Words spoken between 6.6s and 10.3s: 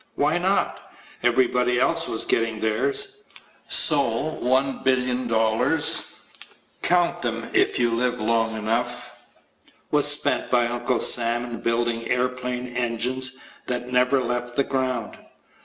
count them if you live long enough was